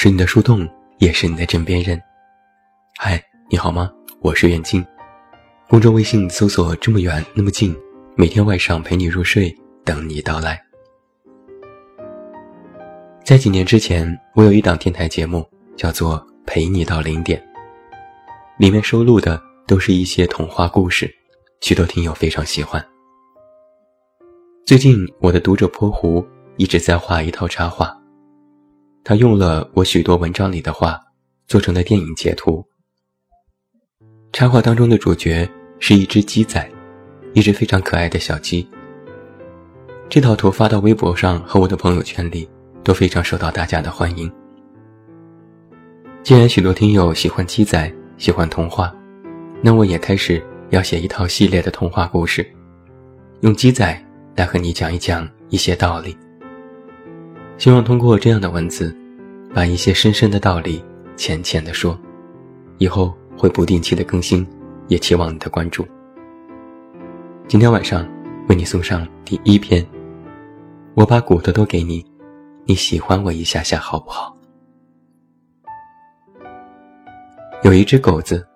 [0.00, 0.64] 是你的树洞，
[0.98, 2.00] 也是你的枕边人。
[2.96, 3.20] 嗨，
[3.50, 3.90] 你好吗？
[4.20, 4.86] 我是远近。
[5.68, 7.76] 公众微信搜索“这么远那么近”，
[8.14, 9.52] 每天晚上陪你入睡，
[9.84, 10.56] 等你到来。
[13.24, 15.44] 在几年之前，我有一档电台节目，
[15.76, 17.36] 叫做《陪你到零点》，
[18.56, 21.12] 里面收录的都是一些童话故事，
[21.60, 22.80] 许多听友非常喜欢。
[24.64, 26.24] 最近，我的读者泼壶
[26.56, 27.97] 一直在画一套插画。
[29.08, 31.00] 他用了我许多文章里的话，
[31.46, 32.62] 做成了电影截图。
[34.34, 36.70] 插画当中的主角是一只鸡仔，
[37.32, 38.68] 一只非常可爱的小鸡。
[40.10, 42.46] 这套图发到微博上和我的朋友圈里，
[42.84, 44.30] 都非常受到大家的欢迎。
[46.22, 48.94] 既然许多听友喜欢鸡仔，喜欢童话，
[49.62, 52.46] 那我也开始要写一套系列的童话故事，
[53.40, 56.14] 用鸡仔来和你讲一讲一些道理。
[57.56, 58.94] 希望通过这样的文字，
[59.54, 60.84] 把一些深深的道理
[61.16, 61.98] 浅浅的说，
[62.78, 64.46] 以后会不定期的更新，
[64.88, 65.86] 也期望你的关注。
[67.46, 68.06] 今天晚上
[68.48, 69.84] 为你送上第一篇，
[70.94, 72.04] 我把骨头都给你，
[72.64, 74.36] 你喜欢我一下下好不好？
[77.62, 78.46] 有一只狗子，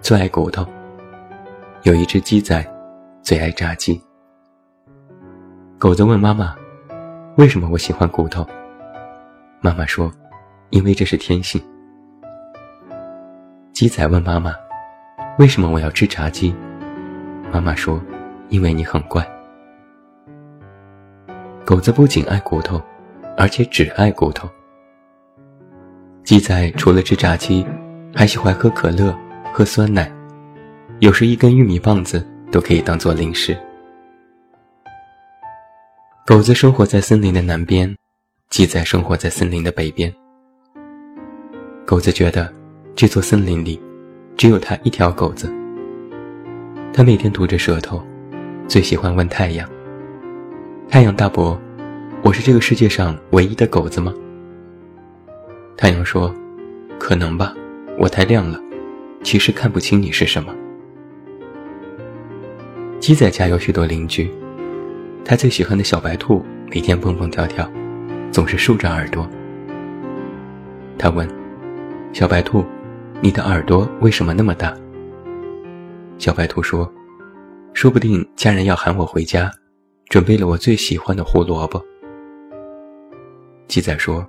[0.00, 0.64] 最爱骨头；
[1.82, 2.64] 有一只鸡仔，
[3.22, 4.00] 最爱炸鸡。
[5.78, 6.54] 狗子问妈妈。
[7.38, 8.46] 为什么我喜欢骨头？
[9.62, 10.12] 妈妈说
[10.72, 11.62] ：“因为这是天性。”
[13.72, 14.54] 鸡仔问妈妈
[15.38, 16.54] ：“为什么我要吃炸鸡？”
[17.52, 18.02] 妈妈说
[18.50, 19.26] ：“因为你很乖。”
[21.64, 22.82] 狗子不仅爱骨头，
[23.36, 24.48] 而且只爱骨头。
[26.24, 27.64] 鸡仔除了吃炸鸡，
[28.14, 29.16] 还喜欢喝可乐、
[29.52, 30.10] 喝酸奶，
[31.00, 33.56] 有时一根玉米棒子都可以当做零食。
[36.26, 37.94] 狗子生活在森林的南边，
[38.50, 40.12] 鸡仔生活在森林的北边。
[41.84, 42.50] 狗子觉得，
[42.94, 43.80] 这座森林里，
[44.36, 45.52] 只有它一条狗子。
[46.92, 48.00] 它每天吐着舌头，
[48.68, 49.68] 最喜欢问太阳
[50.88, 51.60] ：“太阳大伯，
[52.22, 54.14] 我是这个世界上唯一的狗子吗？”
[55.76, 56.32] 太阳说
[57.00, 57.52] ：“可能吧，
[57.98, 58.60] 我太亮了，
[59.24, 60.54] 其实看不清你是什么。”
[63.00, 64.30] 鸡仔家有许多邻居。
[65.24, 67.68] 他最喜欢的小白兔每天蹦蹦跳跳，
[68.30, 69.28] 总是竖着耳朵。
[70.98, 71.28] 他问
[72.12, 72.64] ：“小白兔，
[73.22, 74.76] 你的耳朵为什么那么大？”
[76.18, 76.90] 小白兔说
[77.72, 79.50] ：“说不定家人要喊我回家，
[80.10, 81.82] 准备了我最喜欢的胡萝卜。”
[83.66, 84.24] 鸡仔说：“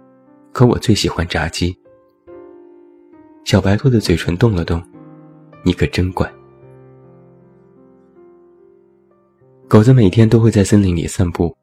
[0.54, 1.78] 可我最喜欢炸鸡。”
[3.44, 4.82] 小白兔的嘴唇动了动
[5.64, 6.32] ：“你可真乖。”
[9.68, 11.54] 狗子每天都会在森林里散步，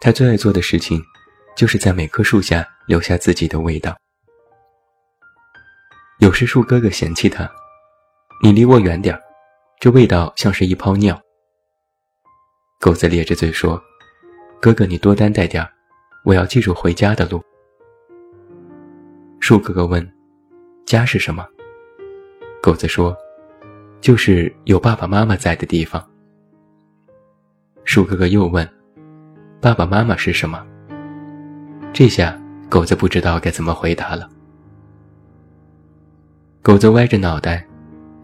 [0.00, 0.98] 它最爱做的事情，
[1.54, 3.94] 就是在每棵树下留下自己的味道。
[6.20, 7.48] 有时树哥哥嫌弃他
[8.42, 9.16] ：“你离我远点
[9.78, 11.16] 这味道像是一泡尿。”
[12.80, 13.80] 狗子咧着嘴说
[14.60, 15.64] ：“哥哥，你多担待点
[16.24, 17.40] 我要记住回家的路。”
[19.38, 20.12] 树哥哥问
[20.84, 21.46] ：“家是什么？”
[22.60, 23.16] 狗子说
[24.02, 26.04] ：“就是有爸爸妈妈在的地方。”
[27.86, 28.68] 树哥哥又问
[29.62, 30.66] ：“爸爸妈妈是什么？”
[31.94, 32.36] 这下
[32.68, 34.28] 狗子不知道该怎么回答了。
[36.68, 37.66] 狗子歪着脑袋，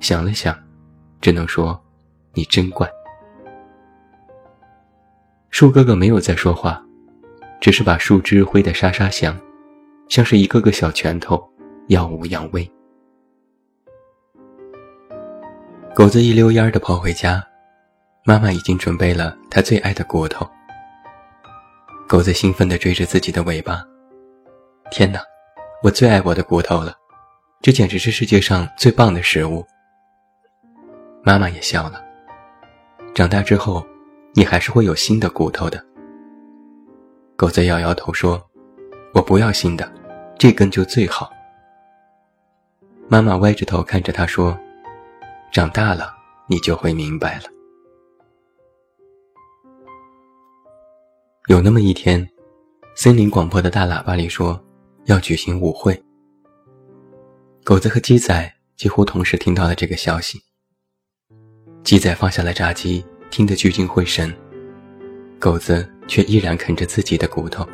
[0.00, 0.54] 想了想，
[1.22, 1.82] 只能说
[2.36, 2.86] ：“你真怪。”
[5.48, 6.84] 树哥哥没有再说话，
[7.58, 9.34] 只是把树枝挥得沙沙响，
[10.10, 11.42] 像是一个个小拳头，
[11.88, 12.70] 耀武扬威。
[15.94, 17.42] 狗子一溜烟儿地跑回家。
[18.26, 20.46] 妈妈已经准备了他最爱的骨头。
[22.06, 23.82] 狗子兴奋地追着自己的尾巴。
[24.90, 25.18] 天哪，
[25.82, 26.94] 我最爱我的骨头了，
[27.64, 29.64] 这简直是世界上最棒的食物。
[31.22, 32.04] 妈妈也笑了。
[33.14, 33.82] 长大之后，
[34.34, 35.82] 你还是会有新的骨头的。
[37.36, 38.38] 狗子摇摇头说
[39.14, 39.90] ：“我不要新的，
[40.38, 41.32] 这根就最好。”
[43.08, 44.54] 妈妈歪着头看着他说
[45.50, 46.14] ：“长大了，
[46.46, 47.44] 你就会明白了。”
[51.48, 52.28] 有那么一天，
[52.94, 54.62] 森林广播的大喇叭里说
[55.06, 55.98] 要举行舞会。
[57.64, 60.38] 狗子和鸡仔几乎同时听到了这个消息。
[61.82, 64.30] 鸡仔放下了炸鸡，听得聚精会神，
[65.38, 67.66] 狗子却依然啃着自己的骨头。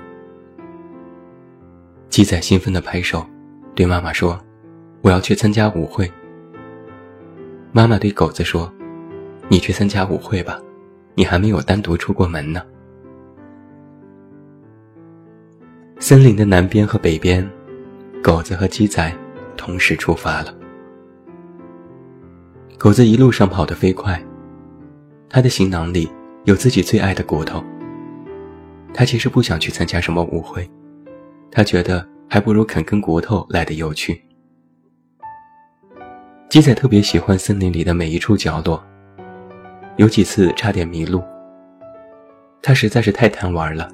[2.08, 3.26] 鸡仔兴奋地拍手，
[3.74, 4.40] 对妈妈说
[5.02, 6.08] ：“我要去参加舞会。”
[7.72, 8.72] 妈妈对狗子说
[9.50, 10.62] ：“你去参加舞会吧，
[11.16, 12.64] 你还没有单独出过门呢。”
[15.98, 17.44] 森林的南边和北边，
[18.22, 19.12] 狗子和鸡仔
[19.60, 20.54] 同时出发了。
[22.78, 24.18] 狗子一路上跑得飞快，
[25.28, 26.10] 他的行囊里
[26.44, 27.62] 有自己最爱的骨头。
[28.94, 30.66] 他其实不想去参加什么舞会，
[31.50, 34.24] 他觉得还不如啃根骨头来的有趣。
[36.48, 38.82] 鸡仔特别喜欢森林里的每一处角落，
[39.98, 41.22] 有几次差点迷路。
[42.62, 43.90] 他实在是太贪玩了，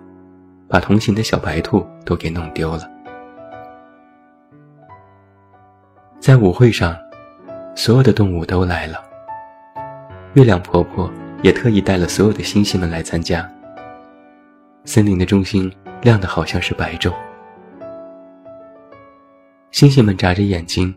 [0.68, 2.88] 把同行的小白兔都给弄丢了。
[6.26, 6.98] 在舞会上，
[7.76, 9.00] 所有的动物都来了。
[10.34, 11.08] 月亮婆婆
[11.40, 13.48] 也特意带了所有的星星们来参加。
[14.84, 17.14] 森林的中心亮得好像是白昼。
[19.70, 20.92] 星星们眨着眼睛，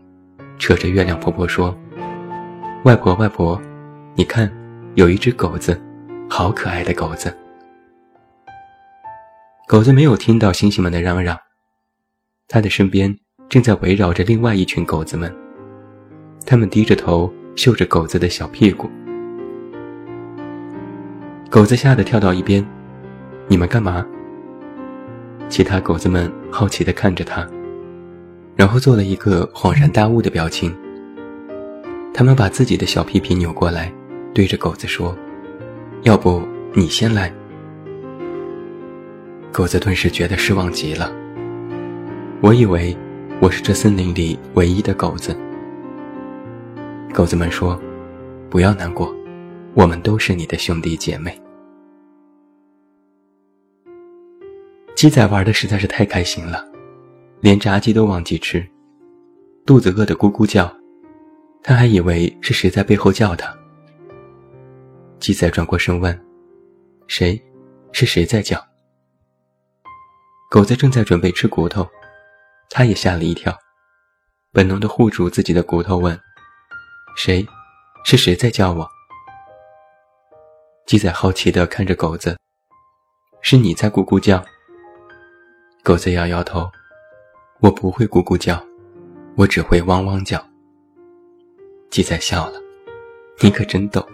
[0.58, 1.78] 扯着月亮婆婆说
[2.82, 3.62] ：“外婆，外婆，
[4.16, 4.52] 你看，
[4.96, 5.80] 有一只狗子，
[6.28, 7.32] 好可爱的狗子。”
[9.68, 11.38] 狗子没有听到星星们的嚷嚷，
[12.48, 13.16] 它的身边
[13.50, 15.34] 正在围绕着另外一群狗子们，
[16.46, 18.88] 他们低着头嗅着狗子的小屁股。
[21.50, 22.64] 狗子吓得跳到一边
[23.48, 24.06] ：“你们干嘛？”
[25.50, 27.44] 其他狗子们好奇地看着他，
[28.54, 30.72] 然后做了一个恍然大悟的表情。
[32.14, 33.92] 他们把自己的小屁屁扭过来，
[34.32, 35.12] 对着狗子说
[36.06, 36.40] ：“要不
[36.72, 37.34] 你先来。”
[39.50, 41.12] 狗子顿时觉得失望极了。
[42.40, 42.96] 我以为
[43.42, 45.34] 我是这森林里唯一的狗子。
[47.14, 47.80] 狗子们说
[48.50, 49.10] ：“不要难过，
[49.72, 51.40] 我们都是你的兄弟姐妹。”
[54.94, 56.70] 鸡仔玩的实在是太开心了，
[57.40, 58.62] 连炸鸡都忘记吃，
[59.64, 60.70] 肚子饿得咕咕叫，
[61.62, 63.56] 他还以为是谁在背后叫他。
[65.18, 66.14] 鸡仔转过身问
[67.08, 67.42] ：“谁？
[67.90, 68.62] 是谁在叫？”
[70.50, 71.88] 狗子正在准备吃骨头，
[72.70, 73.56] 他也吓了一跳，
[74.52, 76.18] 本能的护住自己的骨头，问
[77.16, 77.46] ：“谁？
[78.04, 78.88] 是谁在叫我？”
[80.86, 82.38] 鸡仔好奇地看着狗子
[83.42, 84.42] ：“是你在咕咕叫？”
[85.82, 86.70] 狗子摇摇头
[87.60, 88.64] ：“我不会咕咕叫，
[89.36, 90.42] 我只会汪汪叫。”
[91.90, 92.60] 鸡仔笑了
[93.42, 94.06] ：“你可真逗。”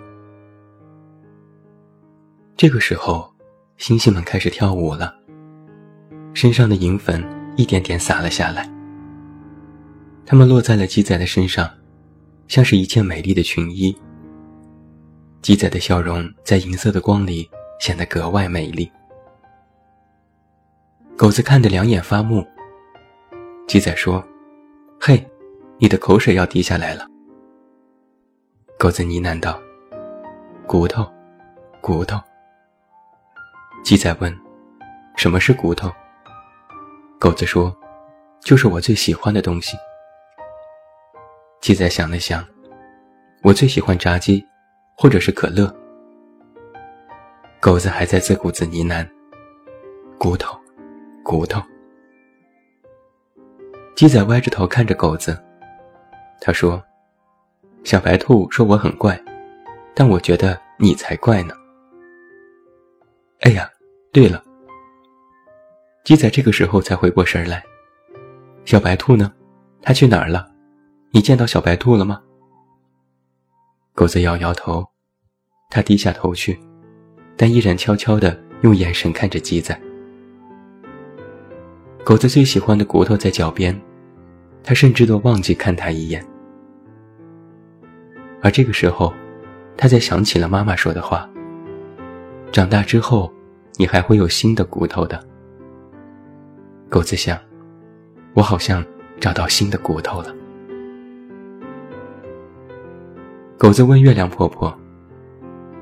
[2.56, 3.30] 这个时候，
[3.76, 5.14] 星星们开始跳舞了。
[6.32, 7.22] 身上的银粉
[7.56, 8.70] 一点点洒了下来，
[10.24, 11.68] 它们落在了鸡仔的身上，
[12.48, 13.96] 像是一件美丽的裙衣。
[15.40, 17.48] 鸡仔的笑容在银色的光里
[17.80, 18.90] 显得格外美丽。
[21.16, 22.46] 狗子看得两眼发木。
[23.66, 24.22] 鸡仔说
[25.00, 25.26] ：“嘿，
[25.78, 27.06] 你的口水要滴下来了。”
[28.78, 29.58] 狗子呢喃道
[30.68, 31.10] ：“骨头，
[31.80, 32.20] 骨头。”
[33.82, 34.36] 鸡仔问
[35.16, 35.90] ：“什么是骨头？”
[37.18, 37.74] 狗子说
[38.44, 39.76] ：“就是我最喜欢的东西。”
[41.62, 42.46] 鸡仔想了想
[43.42, 44.44] ：“我最喜欢炸鸡，
[44.96, 45.74] 或者是可乐。”
[47.58, 49.08] 狗子还在自顾自呢喃
[50.18, 50.56] ：“骨头，
[51.24, 51.60] 骨头。”
[53.96, 55.42] 鸡仔歪着头看着狗子，
[56.40, 56.82] 他说
[57.82, 59.18] ：“小白兔说我很怪，
[59.94, 61.54] 但我觉得你才怪呢。”
[63.40, 63.70] 哎呀，
[64.12, 64.44] 对了。
[66.06, 67.60] 鸡仔这个时候才回过神来，
[68.64, 69.32] 小白兔呢？
[69.82, 70.48] 它去哪儿了？
[71.10, 72.22] 你见到小白兔了吗？
[73.92, 74.86] 狗子摇摇头，
[75.68, 76.56] 他低下头去，
[77.36, 79.76] 但依然悄悄地用眼神看着鸡仔。
[82.04, 83.76] 狗子最喜欢的骨头在脚边，
[84.62, 86.24] 他甚至都忘记看他一眼。
[88.40, 89.12] 而这个时候，
[89.76, 91.28] 他才想起了妈妈说的话：
[92.52, 93.28] 长大之后，
[93.74, 95.20] 你还会有新的骨头的。
[96.88, 97.38] 狗子想
[98.34, 98.84] ：“我好像
[99.20, 100.34] 找到新的骨头了。”
[103.58, 104.76] 狗子问月亮婆婆：“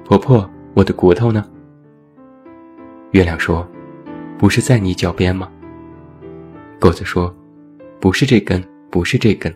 [0.05, 1.47] 婆婆，我的骨头呢？”
[3.13, 3.67] 月亮说
[4.39, 5.51] ：“不是在你脚边吗？”
[6.81, 7.35] 狗子说
[8.01, 9.55] ：“不是这根，不是这根。”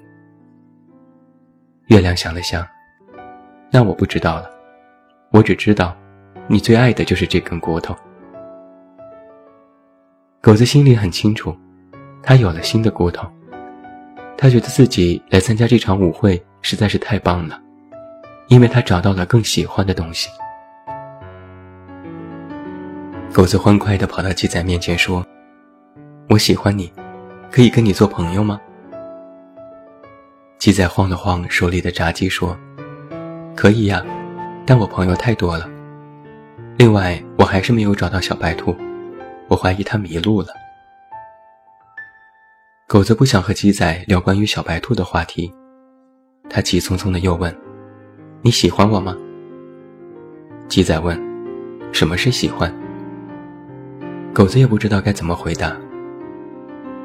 [1.88, 2.66] 月亮想了想
[3.72, 4.50] ：“那我不知道了，
[5.32, 5.96] 我只知道，
[6.46, 7.96] 你最爱的就是这根骨头。”
[10.40, 11.54] 狗子心里很清楚，
[12.22, 13.28] 他有了新的骨头。
[14.36, 17.60] 他觉得自己来参加这场舞会实在是太棒了，
[18.46, 20.28] 因为他找到了更喜欢的东西。
[23.32, 25.26] 狗子欢快地跑到鸡仔面前说
[26.30, 26.92] ：“我喜欢你，
[27.50, 28.60] 可以跟你做朋友吗？”
[30.56, 32.56] 鸡仔晃了晃手里的炸鸡说
[33.56, 34.04] ：“可以呀，
[34.64, 35.68] 但我朋友太多了。
[36.76, 38.74] 另外，我还是没有找到小白兔。”
[39.48, 40.48] 我怀疑他迷路了。
[42.86, 45.52] 狗子不想和鸡仔聊关于小白兔的话题，
[46.48, 47.54] 他急匆匆的又问
[48.40, 49.16] ：“你喜欢我吗？”
[50.68, 51.18] 鸡仔问
[51.92, 52.72] ：“什么是喜欢？”
[54.32, 55.76] 狗子也不知道该怎么回答。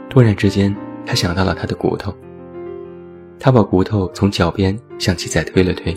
[0.10, 2.14] 突然之间，他想到了他的骨头。
[3.40, 5.94] 他把骨头从脚边向鸡仔推了推，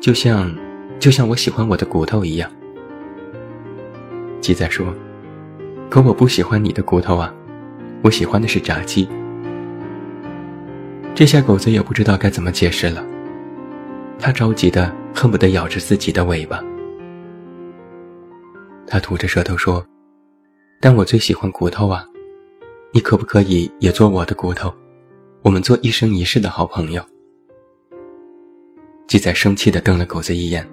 [0.00, 0.54] 就像，
[1.00, 2.48] 就像我喜欢我的骨头一样。
[4.40, 4.94] 鸡仔说
[5.94, 7.32] ：“可我不喜欢你的骨头啊，
[8.02, 9.08] 我喜欢的是炸鸡。”
[11.14, 13.06] 这下狗子也不知道该怎么解释了，
[14.18, 16.60] 他着急的恨不得咬着自己的尾巴。
[18.88, 19.86] 他吐着舌头说
[20.82, 22.04] ：“但我最喜欢骨头啊。”
[22.92, 24.74] 你可不可以也做我的骨头？
[25.42, 27.00] 我们做一生一世的好朋友。
[29.06, 30.68] 鸡仔生气的瞪了狗子一眼：“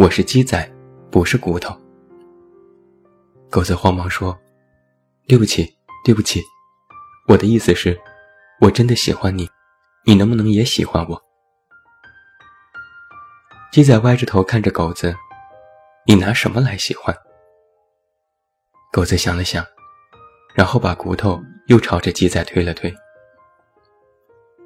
[0.00, 0.66] 我是鸡仔，
[1.10, 1.76] 不是骨头。”
[3.54, 4.36] 狗子慌忙说
[5.28, 5.72] ：“对不起，
[6.04, 6.42] 对不起，
[7.28, 7.96] 我的意思是，
[8.60, 9.48] 我真的喜欢你，
[10.04, 11.22] 你能不能也喜欢我？”
[13.70, 15.14] 鸡仔歪着头看着狗子
[16.04, 17.16] ：“你拿什么来喜欢？”
[18.90, 19.64] 狗子想了想。
[20.52, 22.92] 然后把骨头又朝着鸡仔推了推。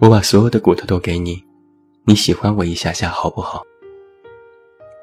[0.00, 1.45] 我把所有的骨头都给你，
[2.07, 3.62] 你喜欢我一下下好不好？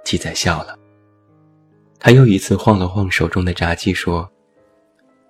[0.04, 0.76] 鸡仔笑了，
[2.06, 4.32] 他又一次晃了晃手中的炸鸡，说：“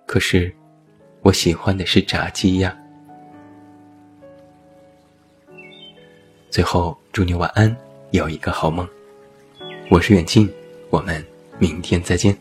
[0.04, 0.54] 可是，
[1.22, 2.76] 我喜欢的是炸鸡呀。”
[6.52, 7.74] 最后，祝你晚安，
[8.10, 8.86] 有一个好梦。
[9.90, 10.52] 我是远近，
[10.90, 11.24] 我们
[11.58, 12.36] 明天再见。